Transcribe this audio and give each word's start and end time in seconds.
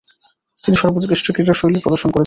তিনি 0.63 0.75
সর্বোৎকৃষ্ট 0.77 1.27
ক্রীড়াশৈলী 1.31 1.79
প্রদর্শন 1.79 2.09
করেছেন। 2.09 2.19